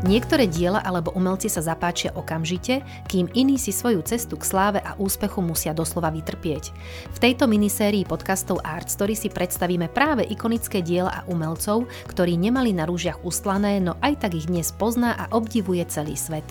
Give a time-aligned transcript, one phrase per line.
[0.00, 4.96] Niektoré diela alebo umelci sa zapáčia okamžite, kým iní si svoju cestu k sláve a
[4.96, 6.72] úspechu musia doslova vytrpieť.
[7.12, 12.72] V tejto minisérii podcastov Art Story si predstavíme práve ikonické diela a umelcov, ktorí nemali
[12.72, 16.48] na rúžiach ustlané, no aj tak ich dnes pozná a obdivuje celý svet.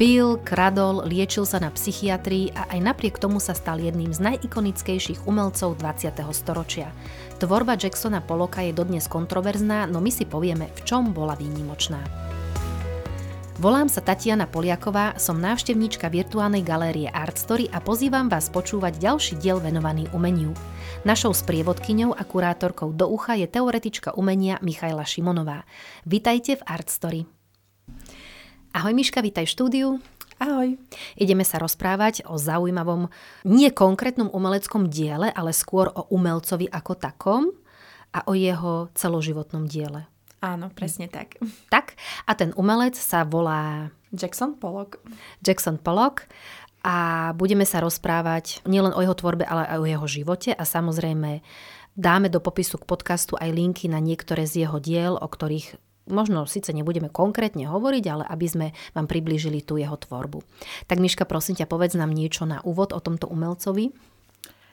[0.00, 5.28] Pil, kradol, liečil sa na psychiatrii a aj napriek tomu sa stal jedným z najikonickejších
[5.28, 6.24] umelcov 20.
[6.32, 6.88] storočia.
[7.36, 12.00] Tvorba Jacksona Poloka je dodnes kontroverzná, no my si povieme, v čom bola výnimočná.
[13.60, 19.36] Volám sa Tatiana Poliaková, som návštevníčka virtuálnej galérie Art Story a pozývam vás počúvať ďalší
[19.36, 20.56] diel venovaný umeniu.
[21.04, 25.68] Našou sprievodkyňou a kurátorkou do ucha je teoretička umenia Michaela Šimonová.
[26.08, 27.39] Vitajte v Art Story.
[28.70, 29.88] Ahoj Miška, vítaj v štúdiu.
[30.38, 30.78] Ahoj.
[31.18, 33.10] Ideme sa rozprávať o zaujímavom,
[33.42, 37.50] nie konkrétnom umeleckom diele, ale skôr o umelcovi ako takom
[38.14, 40.06] a o jeho celoživotnom diele.
[40.38, 41.42] Áno, presne tak.
[41.66, 41.98] Tak,
[42.30, 43.90] a ten umelec sa volá...
[44.14, 45.02] Jackson Pollock.
[45.42, 46.30] Jackson Pollock
[46.86, 51.42] a budeme sa rozprávať nielen o jeho tvorbe, ale aj o jeho živote a samozrejme
[51.98, 56.48] dáme do popisu k podcastu aj linky na niektoré z jeho diel, o ktorých možno
[56.48, 60.40] síce nebudeme konkrétne hovoriť, ale aby sme vám priblížili tú jeho tvorbu.
[60.88, 63.92] Tak Miška, prosím ťa, povedz nám niečo na úvod o tomto umelcovi.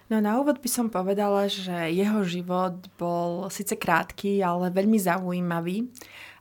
[0.07, 5.91] No na úvod by som povedala, že jeho život bol síce krátky, ale veľmi zaujímavý.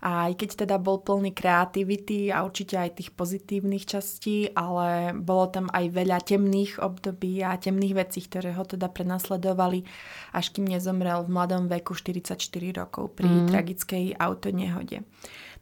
[0.06, 5.50] A aj keď teda bol plný kreativity a určite aj tých pozitívnych častí, ale bolo
[5.50, 9.82] tam aj veľa temných období a temných vecí, ktoré ho teda prenasledovali,
[10.30, 12.38] až kým nezomrel v mladom veku 44
[12.70, 13.46] rokov pri mm.
[13.50, 15.02] tragickej autonehode.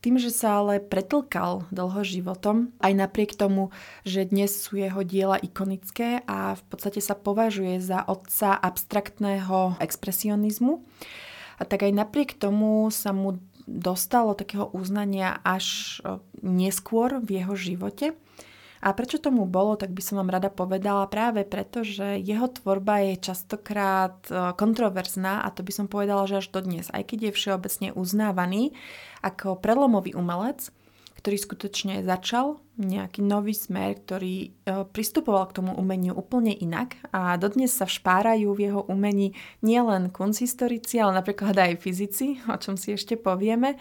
[0.05, 3.73] Tým, že sa ale pretlkal dlho životom, aj napriek tomu,
[4.05, 10.85] že dnes sú jeho diela ikonické a v podstate sa považuje za otca abstraktného expresionizmu,
[11.57, 15.97] a tak aj napriek tomu sa mu dostalo takého uznania až
[16.45, 18.13] neskôr v jeho živote.
[18.85, 23.01] A prečo tomu bolo, tak by som vám rada povedala práve preto, že jeho tvorba
[23.01, 24.21] je častokrát
[24.61, 28.77] kontroverzná a to by som povedala, že až dodnes, aj keď je všeobecne uznávaný
[29.25, 30.69] ako prelomový umelec,
[31.25, 34.53] ktorý skutočne začal nejaký nový smer, ktorý
[34.93, 39.33] pristupoval k tomu umeniu úplne inak a dodnes sa všpárajú v jeho umení
[39.65, 43.81] nielen kunsthistorici, ale napríklad aj fyzici, o čom si ešte povieme,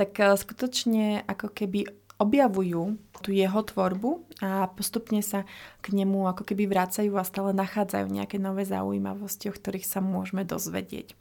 [0.00, 1.84] tak skutočne ako keby
[2.18, 5.46] objavujú tú jeho tvorbu a postupne sa
[5.84, 10.42] k nemu ako keby vracajú a stále nachádzajú nejaké nové zaujímavosti, o ktorých sa môžeme
[10.42, 11.14] dozvedieť.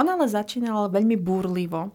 [0.00, 1.92] On ale začínal veľmi búrlivo,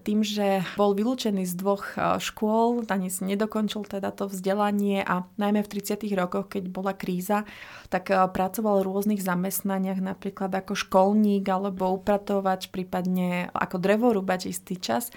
[0.00, 5.28] tým, že bol vylúčený z dvoch e, škôl, ani si nedokončil teda to vzdelanie a
[5.36, 6.08] najmä v 30.
[6.16, 7.44] rokoch, keď bola kríza,
[7.92, 14.80] tak e, pracoval v rôznych zamestnaniach, napríklad ako školník alebo upratovač, prípadne ako drevorúbač istý
[14.80, 15.12] čas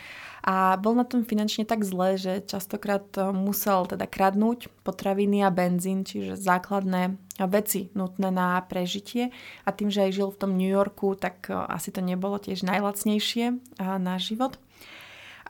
[0.46, 5.56] a bol na tom finančne tak zle, že častokrát e, musel teda kradnúť potraviny a
[5.56, 7.16] benzín, čiže základné
[7.47, 9.31] veci nutné na prežitie
[9.63, 13.75] a tým, že aj žil v tom New Yorku, tak asi to nebolo tiež najlacnejšie
[14.00, 14.56] na život.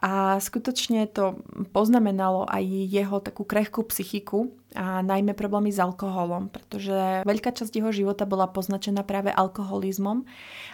[0.04, 1.40] A skutočne to
[1.72, 7.92] poznamenalo aj jeho takú krehkú psychiku a najmä problémy s alkoholom, pretože veľká časť jeho
[7.96, 10.28] života bola poznačená práve alkoholizmom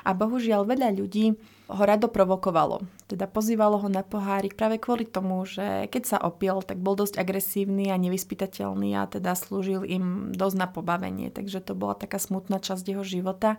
[0.03, 1.37] a bohužiaľ veľa ľudí
[1.71, 2.83] ho rado provokovalo.
[3.07, 7.15] Teda pozývalo ho na pohárik práve kvôli tomu, že keď sa opil, tak bol dosť
[7.15, 11.31] agresívny a nevyspytateľný a teda slúžil im dosť na pobavenie.
[11.31, 13.55] Takže to bola taká smutná časť jeho života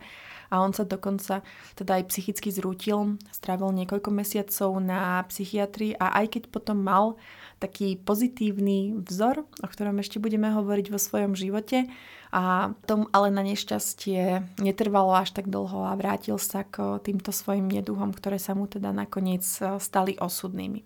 [0.53, 1.41] a on sa dokonca
[1.73, 7.17] teda aj psychicky zrútil, strávil niekoľko mesiacov na psychiatrii a aj keď potom mal
[7.63, 11.87] taký pozitívny vzor, o ktorom ešte budeme hovoriť vo svojom živote,
[12.33, 17.69] a tom ale na nešťastie netrvalo až tak dlho a vrátil sa k týmto svojim
[17.69, 20.81] neduhom, ktoré sa mu teda nakoniec e, stali osudnými.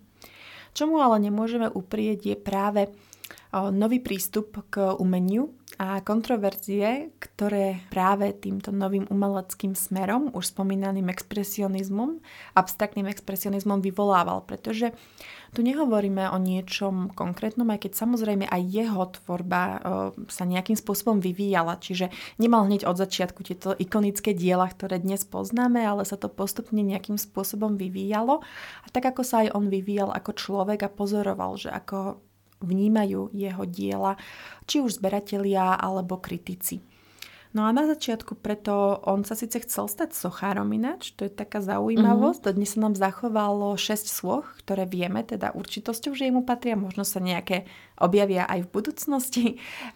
[0.75, 2.91] Čomu ale nemôžeme uprieť je práve
[3.53, 12.17] nový prístup k umeniu a kontroverzie, ktoré práve týmto novým umeleckým smerom, už spomínaným expresionizmom,
[12.57, 14.95] abstraktným expresionizmom vyvolával, pretože
[15.53, 19.61] tu nehovoríme o niečom konkrétnom, aj keď samozrejme aj jeho tvorba
[20.27, 22.09] sa nejakým spôsobom vyvíjala, čiže
[22.41, 27.21] nemal hneď od začiatku tieto ikonické diela, ktoré dnes poznáme, ale sa to postupne nejakým
[27.21, 28.41] spôsobom vyvíjalo.
[28.81, 32.19] A tak ako sa aj on vyvíjal ako človek a pozoroval, že ako
[32.61, 34.17] vnímajú jeho diela,
[34.65, 36.81] či už zberatelia alebo kritici.
[37.55, 41.63] No a na začiatku preto on sa síce chcel stať sochárom ináč, to je taká
[41.63, 42.43] zaujímavosť.
[42.43, 42.53] Mm-hmm.
[42.53, 46.77] Dodnes sa nám zachovalo 6 sloh, ktoré vieme teda určitosťou, že jemu patria.
[46.77, 47.65] Možno sa nejaké
[47.97, 49.45] objavia aj v budúcnosti,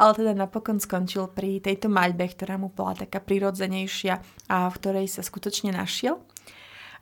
[0.02, 5.06] ale teda napokon skončil pri tejto maľbe, ktorá mu bola taká prirodzenejšia a v ktorej
[5.12, 6.24] sa skutočne našiel.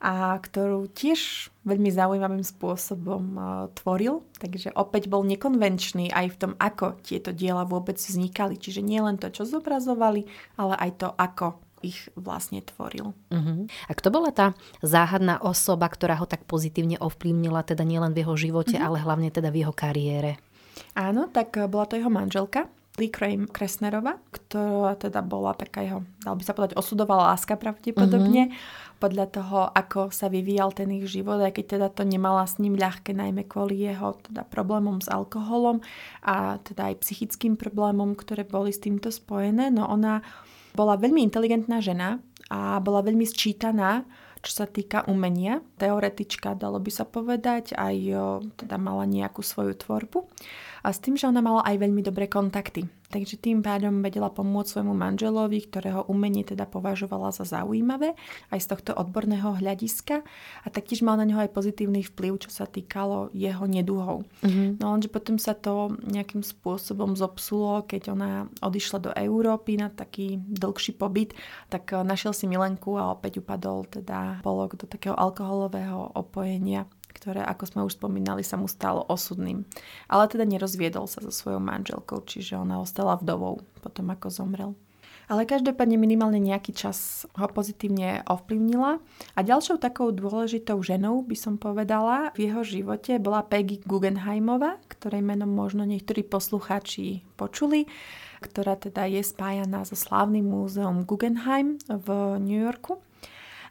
[0.00, 3.44] A ktorú tiež veľmi zaujímavým spôsobom uh,
[3.76, 4.24] tvoril.
[4.40, 8.56] Takže opäť bol nekonvenčný aj v tom, ako tieto diela vôbec vznikali.
[8.56, 10.24] Čiže nie len to, čo zobrazovali,
[10.56, 13.12] ale aj to, ako ich vlastne tvoril.
[13.32, 13.68] Uh-huh.
[13.88, 14.52] A kto bola tá
[14.84, 18.88] záhadná osoba, ktorá ho tak pozitívne ovplyvnila, teda nielen v jeho živote, uh-huh.
[18.88, 20.40] ale hlavne teda v jeho kariére?
[20.96, 22.68] Áno, tak bola to jeho manželka,
[23.00, 28.52] Lee Crane Kresnerova, ktorá teda bola taká jeho, dal by sa povedať, osudová láska pravdepodobne,
[28.52, 29.00] mm-hmm.
[29.00, 32.76] podľa toho, ako sa vyvíjal ten ich život, aj keď teda to nemala s ním
[32.76, 35.80] ľahké, najmä kvôli jeho teda problémom s alkoholom
[36.20, 39.72] a teda aj psychickým problémom, ktoré boli s týmto spojené.
[39.72, 40.20] No ona
[40.76, 42.20] bola veľmi inteligentná žena
[42.52, 44.04] a bola veľmi sčítaná,
[44.40, 45.60] čo sa týka umenia.
[45.76, 47.96] Teoretička, dalo by sa povedať, aj
[48.60, 50.28] teda mala nejakú svoju tvorbu
[50.84, 52.88] a s tým, že ona mala aj veľmi dobré kontakty.
[53.10, 58.14] Takže tým pádom vedela pomôcť svojmu manželovi, ktorého umenie teda považovala za zaujímavé,
[58.54, 60.22] aj z tohto odborného hľadiska
[60.62, 64.22] a taktiež mal na neho aj pozitívny vplyv, čo sa týkalo jeho neduhov.
[64.46, 64.78] Mm-hmm.
[64.78, 70.38] No lenže potom sa to nejakým spôsobom zopsulo, keď ona odišla do Európy na taký
[70.38, 71.34] dlhší pobyt,
[71.66, 77.42] tak eh, našiel si Milenku a opäť upadol teda polok do takého alkoholového opojenia ktoré,
[77.42, 79.66] ako sme už spomínali, sa mu stalo osudným.
[80.06, 84.72] Ale teda nerozviedol sa so svojou manželkou, čiže ona ostala vdovou potom, ako zomrel.
[85.30, 88.98] Ale každopádne minimálne nejaký čas ho pozitívne ovplyvnila.
[89.38, 95.22] A ďalšou takou dôležitou ženou, by som povedala, v jeho živote bola Peggy Guggenheimová, ktorej
[95.22, 97.86] menom možno niektorí poslucháči počuli,
[98.42, 102.08] ktorá teda je spájaná so slávnym múzeum Guggenheim v
[102.42, 102.98] New Yorku.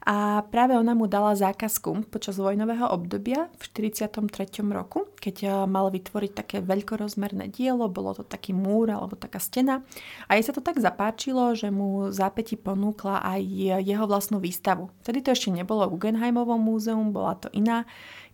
[0.06, 4.64] A práve ona mu dala zákazku počas vojnového obdobia v 43.
[4.72, 9.84] roku, keď eh, mal vytvoriť také veľkorozmerné dielo, bolo to taký múr alebo taká stena.
[10.26, 13.40] A jej sa to tak zapáčilo, že mu zápäti ponúkla aj
[13.84, 14.88] jeho vlastnú výstavu.
[15.04, 17.84] Vtedy to ešte nebolo Guggenheimovom múzeum, bola to iná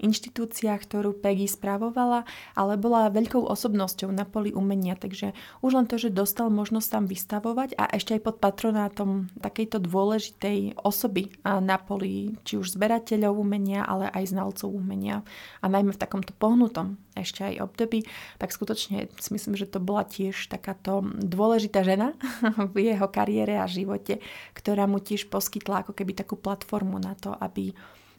[0.01, 5.33] inštitúcia, ktorú Peggy spravovala, ale bola veľkou osobnosťou na poli umenia, takže
[5.65, 10.85] už len to, že dostal možnosť tam vystavovať a ešte aj pod patronátom takejto dôležitej
[10.85, 15.25] osoby na poli či už zberateľov umenia, ale aj znalcov umenia
[15.65, 16.76] a najmä v takomto pohnutom
[17.17, 18.05] ešte aj období,
[18.37, 22.13] tak skutočne si myslím, že to bola tiež takáto dôležitá žena
[22.75, 24.21] v jeho kariére a živote,
[24.53, 27.73] ktorá mu tiež poskytla ako keby takú platformu na to, aby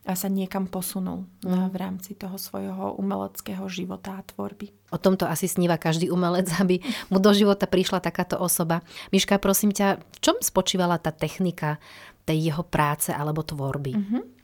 [0.08, 1.68] a sa niekam posunul mm.
[1.68, 4.72] v rámci toho svojho umeleckého života a tvorby.
[4.96, 6.80] O tomto asi sníva každý umelec, aby
[7.12, 8.80] mu do života prišla takáto osoba.
[9.12, 11.76] Miška, prosím ťa, v čom spočívala tá technika
[12.24, 13.94] tej jeho práce alebo tvorby?
[14.00, 14.37] Mm-hmm.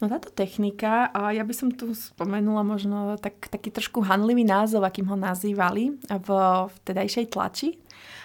[0.00, 4.88] No táto technika, a ja by som tu spomenula možno tak, taký trošku hanlivý názov,
[4.88, 6.28] akým ho nazývali v,
[6.72, 7.76] v tedajšej tlači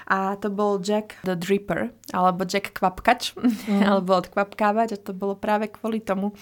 [0.06, 3.81] a to bol Jack the Dripper, alebo Jack Kvapkač, mm.
[3.89, 6.38] alebo odkvapkávať a to bolo práve kvôli tomu,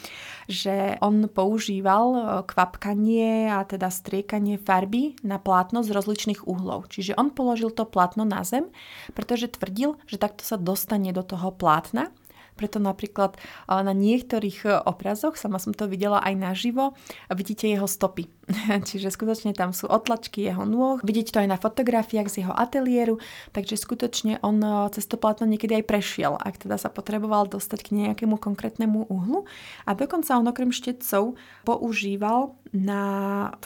[0.52, 6.92] že on používal e, kvapkanie a teda striekanie farby na plátno z rozličných uhlov.
[6.92, 8.68] Čiže on položil to plátno na zem,
[9.16, 12.12] pretože tvrdil, že takto sa dostane do toho plátna
[12.54, 13.36] preto napríklad
[13.68, 16.94] na niektorých e, obrazoch, sama som to videla aj naživo,
[17.34, 18.30] vidíte jeho stopy.
[18.90, 23.20] Čiže skutočne tam sú otlačky jeho nôh, vidíte to aj na fotografiách z jeho ateliéru,
[23.52, 27.80] takže skutočne on e, cez to plátno niekedy aj prešiel, ak teda sa potreboval dostať
[27.84, 29.46] k nejakému konkrétnemu uhlu.
[29.84, 31.36] A dokonca on okrem štetcov
[31.68, 33.04] používal na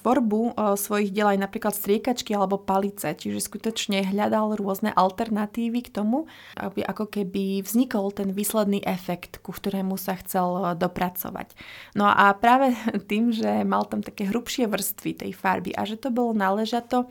[0.04, 5.94] tvorbu e, svojich diel aj napríklad striekačky alebo palice, čiže skutočne hľadal rôzne alternatívy k
[5.96, 6.28] tomu,
[6.60, 11.56] aby ako keby vznikol ten výsledný efekt, ku ktorému sa chcel eh, dopracovať.
[11.96, 12.76] No a práve
[13.12, 17.08] tým, že mal tam také hrubšie vrstvy tej farby a že to bolo náležato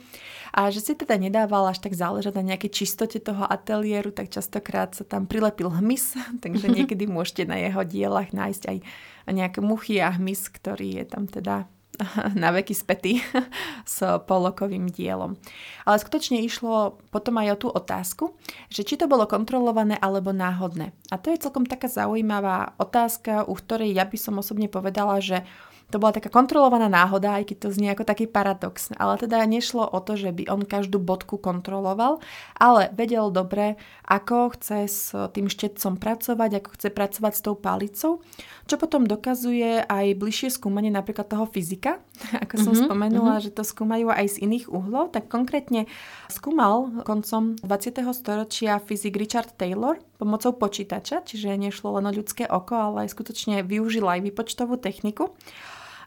[0.52, 4.92] a že si teda nedával až tak záležať na nejakej čistote toho ateliéru, tak častokrát
[4.92, 8.78] sa tam prilepil hmyz, takže niekedy môžete na jeho dielach nájsť aj
[9.26, 11.66] nejaké muchy a hmyz, ktorý je tam teda
[12.42, 13.20] na veky spätý
[13.88, 15.36] s polokovým dielom.
[15.84, 18.24] Ale skutočne išlo potom aj o tú otázku,
[18.68, 20.92] že či to bolo kontrolované alebo náhodné.
[21.10, 25.46] A to je celkom taká zaujímavá otázka, u ktorej ja by som osobne povedala, že
[25.86, 28.90] to bola taká kontrolovaná náhoda, aj keď to znie ako taký paradox.
[28.98, 32.18] Ale teda nešlo o to, že by on každú bodku kontroloval,
[32.58, 38.18] ale vedel dobre, ako chce s tým štetcom pracovať, ako chce pracovať s tou palicou,
[38.66, 42.02] čo potom dokazuje aj bližšie skúmanie napríklad toho fyzika,
[42.42, 43.46] ako som mm-hmm, spomenula, mm-hmm.
[43.46, 45.86] že to skúmajú aj z iných uhlov, tak konkrétne
[46.26, 48.02] skúmal koncom 20.
[48.10, 53.62] storočia fyzik Richard Taylor pomocou počítača, čiže nešlo len o ľudské oko, ale aj skutočne
[53.62, 55.30] využil aj výpočtovú techniku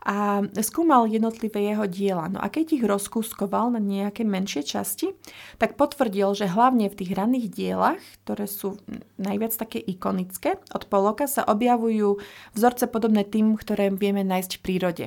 [0.06, 2.32] a skúmal jednotlivé jeho diela.
[2.32, 5.12] No a keď ich rozkúskoval na nejaké menšie časti,
[5.60, 8.80] tak potvrdil, že hlavne v tých ranných dielach, ktoré sú
[9.20, 12.20] najviac také ikonické, od Poloka sa objavujú
[12.56, 15.06] vzorce podobné tým, ktoré vieme nájsť v prírode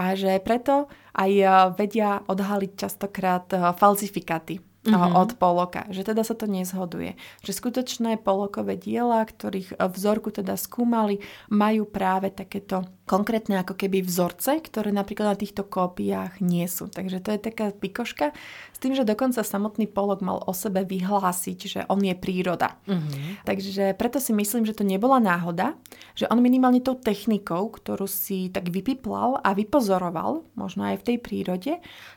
[0.00, 5.12] a že preto aj eh, vedia odhaliť častokrát eh, falzifikáty mm-hmm.
[5.12, 5.84] od poloka.
[5.92, 7.20] Že teda sa to nezhoduje.
[7.44, 11.20] Že skutočné polokové diela, ktorých vzorku teda skúmali,
[11.52, 16.86] majú práve takéto konkrétne ako keby vzorce, ktoré napríklad na týchto kópiách nie sú.
[16.86, 18.30] Takže to je taká pikoška
[18.70, 22.78] s tým, že dokonca samotný polok mal o sebe vyhlásiť, že on je príroda.
[22.86, 23.42] Mm-hmm.
[23.42, 25.74] Takže preto si myslím, že to nebola náhoda,
[26.14, 31.16] že on minimálne tou technikou, ktorú si tak vypiplal a vypozoroval, možno aj v tej
[31.18, 31.72] prírode,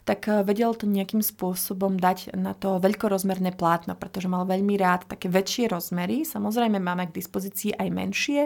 [0.05, 5.09] tak eh, vedel to nejakým spôsobom dať na to veľkorozmerné plátno, pretože mal veľmi rád
[5.09, 6.21] také väčšie rozmery.
[6.21, 8.41] Samozrejme máme k dispozícii aj menšie,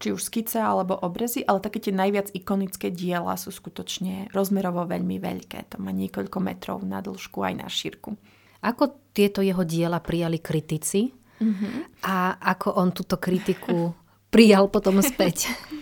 [0.00, 5.18] či už skice alebo obrazy, ale také tie najviac ikonické diela sú skutočne rozmerovo veľmi
[5.18, 5.74] veľké.
[5.74, 8.16] To má niekoľko metrov na dĺžku aj na šírku.
[8.60, 12.04] Ako tieto jeho diela prijali kritici mm-hmm.
[12.04, 13.96] a ako on túto kritiku
[14.28, 15.48] prijal potom späť?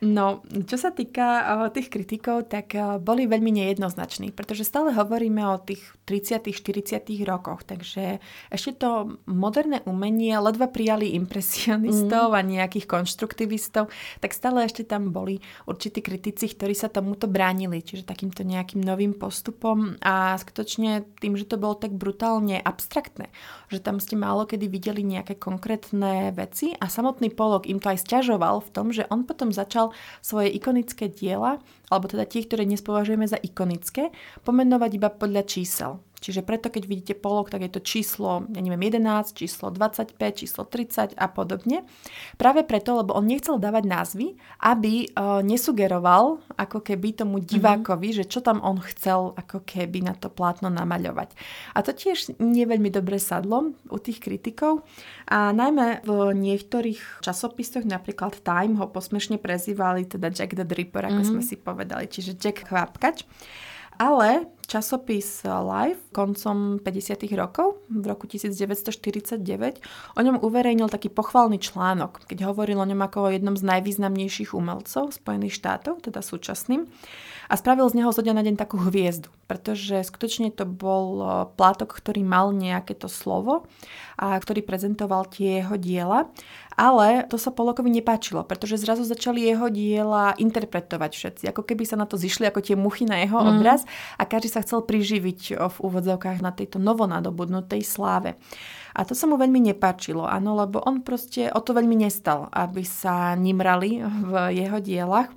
[0.00, 5.44] No, čo sa týka uh, tých kritikov, tak uh, boli veľmi nejednoznační, pretože stále hovoríme
[5.44, 8.16] o tých 30 40 rokoch, takže
[8.48, 12.36] ešte to moderné umenie ledva prijali impresionistov mm.
[12.36, 13.92] a nejakých konštruktivistov,
[14.24, 19.12] tak stále ešte tam boli určití kritici, ktorí sa tomuto bránili, čiže takýmto nejakým novým
[19.12, 23.28] postupom a skutočne tým, že to bolo tak brutálne abstraktné,
[23.68, 28.00] že tam ste málo kedy videli nejaké konkrétne veci a samotný Polok im to aj
[28.00, 29.89] stiažoval v tom, že on potom začal
[30.24, 34.10] svoje ikonické diela, alebo teda tie, ktoré dnes považujeme za ikonické,
[34.42, 36.02] pomenovať iba podľa čísel.
[36.20, 40.68] Čiže preto, keď vidíte polok, tak je to číslo, ja neviem, 11, číslo 25, číslo
[40.68, 41.88] 30 a podobne.
[42.36, 44.26] Práve preto, lebo on nechcel dávať názvy,
[44.60, 47.46] aby uh, nesugeroval ako keby tomu mhm.
[47.56, 48.28] divákovi, mm-hmm.
[48.28, 51.32] že čo tam on chcel ako keby na to plátno namaľovať.
[51.72, 54.84] A to tiež nie veľmi dobre sadlo u tých kritikov.
[55.24, 61.24] A najmä v niektorých časopisoch, napríklad Time, ho posmešne prezývali teda Jack the Dripper, ako
[61.24, 61.32] mm-hmm.
[61.32, 63.24] sme si povedali, čiže Jack Chvápkač.
[64.00, 67.26] Ale časopis Life koncom 50.
[67.34, 69.42] rokov, v roku 1949,
[70.14, 74.54] o ňom uverejnil taký pochvalný článok, keď hovoril o ňom ako o jednom z najvýznamnejších
[74.54, 76.86] umelcov Spojených štátov, teda súčasným
[77.50, 81.18] a spravil z neho zo dňa na deň takú hviezdu, pretože skutočne to bol
[81.58, 83.66] plátok, ktorý mal nejaké to slovo
[84.14, 86.30] a ktorý prezentoval tie jeho diela,
[86.78, 91.98] ale to sa Polokovi nepáčilo, pretože zrazu začali jeho diela interpretovať všetci, ako keby sa
[91.98, 93.46] na to zišli ako tie muchy na jeho mm.
[93.58, 93.82] obraz
[94.14, 98.38] a každý sa chcel priživiť v úvodzovkách na tejto novonadobudnutej sláve.
[98.94, 102.86] A to sa mu veľmi nepáčilo, áno, lebo on proste o to veľmi nestal, aby
[102.86, 105.34] sa nimrali v jeho dielach.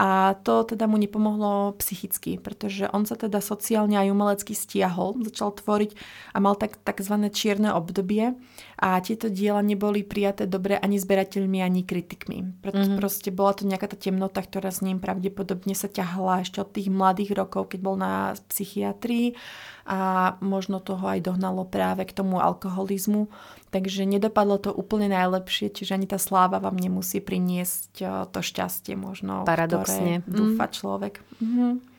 [0.00, 5.52] A to teda mu nepomohlo psychicky, pretože on sa teda sociálne aj umelecky stiahol, začal
[5.52, 5.92] tvoriť
[6.32, 7.20] a mal tak, tzv.
[7.28, 8.32] čierne obdobie
[8.80, 12.64] a tieto diela neboli prijaté dobre ani zberateľmi, ani kritikmi.
[12.64, 12.96] Preto mm-hmm.
[12.96, 16.88] proste bola to nejaká tá temnota, ktorá s ním pravdepodobne sa ťahla ešte od tých
[16.88, 19.36] mladých rokov, keď bol na psychiatrii
[19.84, 23.28] a možno toho aj dohnalo práve k tomu alkoholizmu.
[23.68, 28.96] Takže nedopadlo to úplne najlepšie, čiže ani tá sláva vám nemusí priniesť eh, to šťastie
[28.96, 30.24] možno, Paradoxne.
[30.24, 30.72] ktoré dúfa mm.
[30.72, 31.14] človek.
[31.36, 31.89] Mm-hmm.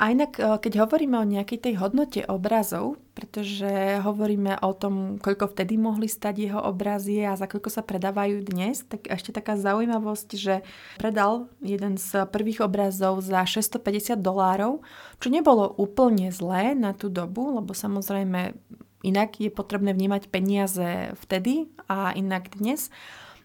[0.00, 5.52] A inak, eh, keď hovoríme o nejakej tej hodnote obrazov, pretože hovoríme o tom, koľko
[5.52, 10.28] vtedy mohli stať jeho obrazy a za koľko sa predávajú dnes, tak ešte taká zaujímavosť,
[10.32, 10.64] že
[10.96, 14.80] predal jeden z prvých obrazov za 650 dolárov,
[15.20, 18.56] čo nebolo úplne zlé na tú dobu, lebo samozrejme
[19.02, 22.86] Inak je potrebné vnímať peniaze vtedy a inak dnes.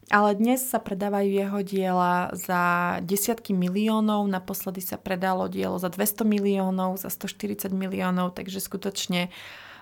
[0.08, 6.24] Ale dnes sa predávajú jeho diela za desiatky miliónov, naposledy sa predalo dielo za 200
[6.24, 9.28] miliónov, za 140 miliónov, takže skutočne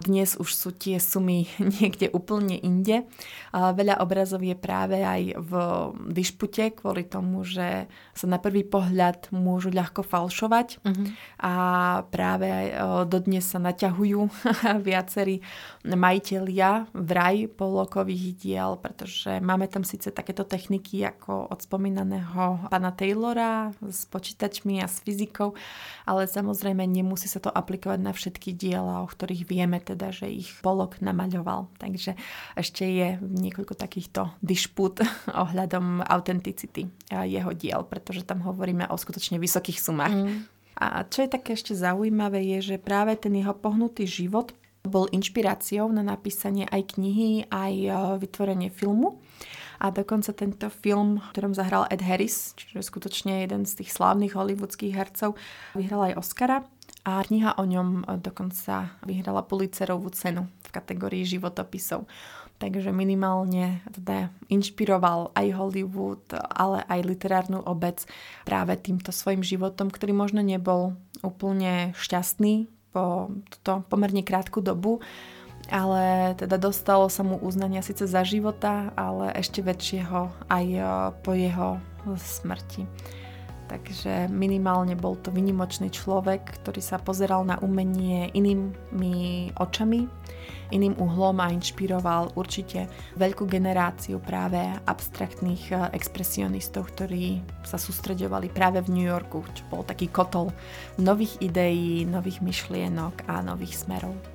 [0.03, 1.47] dnes už sú tie sumy
[1.79, 3.07] niekde úplne inde.
[3.55, 5.51] Veľa obrazov je práve aj v
[6.11, 11.07] dišpute kvôli tomu, že sa na prvý pohľad môžu ľahko falšovať uh-huh.
[11.39, 11.53] a
[12.11, 12.67] práve aj
[13.07, 14.27] dodnes sa naťahujú
[14.87, 15.39] viacerí
[15.87, 23.71] majiteľia vraj polokových diel, pretože máme tam síce takéto techniky ako od spomínaného pána Taylora
[23.79, 25.55] s počítačmi a s fyzikou,
[26.03, 30.49] ale samozrejme nemusí sa to aplikovať na všetky diela, o ktorých vieme teda, že ich
[30.65, 31.69] Polok namaľoval.
[31.77, 32.17] Takže
[32.57, 35.05] ešte je niekoľko takýchto dišput
[35.45, 40.15] ohľadom autenticity jeho diel, pretože tam hovoríme o skutočne vysokých sumách.
[40.17, 40.49] Mm.
[40.75, 44.51] A čo je také ešte zaujímavé, je, že práve ten jeho pohnutý život
[44.83, 47.73] bol inšpiráciou na napísanie aj knihy, aj
[48.19, 49.15] vytvorenie filmu.
[49.15, 53.91] A a dokonca tento film, v ktorom zahral Ed Harris, čiže skutočne jeden z tých
[53.91, 55.35] slávnych hollywoodských hercov,
[55.75, 56.57] vyhral aj Oscara
[57.05, 62.09] a kniha o ňom dokonca vyhrala Pulitzerovú cenu v kategórii životopisov.
[62.55, 68.07] Takže minimálne teda inšpiroval aj Hollywood, ale aj literárnu obec
[68.47, 75.03] práve týmto svojim životom, ktorý možno nebol úplne šťastný po túto pomerne krátku dobu,
[75.67, 80.65] ale teda dostalo sa mu uznania síce za života, ale ešte väčšieho aj
[81.27, 81.83] po jeho
[82.15, 82.87] smrti.
[83.65, 90.05] Takže minimálne bol to vynimočný človek, ktorý sa pozeral na umenie inými očami,
[90.69, 92.85] iným uhlom a inšpiroval určite
[93.17, 99.81] veľkú generáciu práve abstraktných eh, expresionistov, ktorí sa sústredovali práve v New Yorku, čo bol
[99.81, 100.53] taký kotol
[101.01, 104.34] nových ideí, nových myšlienok a nových smerov.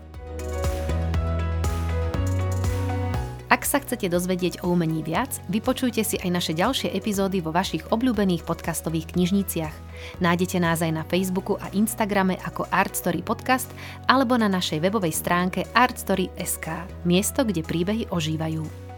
[3.61, 7.93] Ak sa chcete dozvedieť o umení viac, vypočujte si aj naše ďalšie epizódy vo vašich
[7.93, 9.77] obľúbených podcastových knižniciach.
[10.25, 13.69] Nájdete nás aj na Facebooku a Instagrame ako Artstory Podcast
[14.09, 18.90] alebo na našej webovej stránke artstory.sk, miesto, kde príbehy ožívajú.